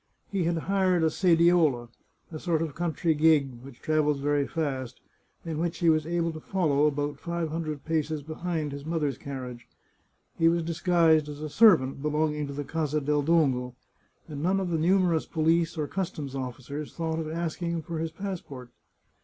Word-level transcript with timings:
He 0.31 0.45
had 0.45 0.57
hired 0.57 1.03
a 1.03 1.11
sediola— 1.11 1.89
a 2.31 2.39
sort 2.39 2.63
of 2.63 2.73
country 2.73 3.15
g^g 3.15 3.61
which 3.61 3.81
travels 3.83 4.19
very 4.19 4.47
fast— 4.47 4.99
in 5.45 5.59
which 5.59 5.77
he 5.77 5.89
was 5.91 6.07
able 6.07 6.31
to 6.33 6.39
follow 6.39 6.87
about 6.87 7.19
five 7.19 7.49
hundred 7.49 7.85
paces 7.85 8.23
behind 8.23 8.71
his 8.71 8.83
mother's 8.83 9.19
carriage. 9.19 9.67
He 10.39 10.49
was 10.49 10.63
disguised 10.63 11.29
as 11.29 11.39
a 11.41 11.49
servant 11.51 12.01
be 12.01 12.09
longing 12.09 12.47
to 12.47 12.53
the 12.53 12.63
Casa 12.63 12.99
del 12.99 13.21
Dongo, 13.21 13.75
and 14.27 14.41
none 14.41 14.59
of 14.59 14.71
the 14.71 14.79
numerous 14.79 15.27
police 15.27 15.77
or 15.77 15.85
customs 15.87 16.33
officers 16.33 16.95
thought 16.95 17.19
of 17.19 17.29
asking 17.29 17.69
him 17.69 17.81
for 17.83 17.99
his 17.99 18.09
passport. 18.09 18.71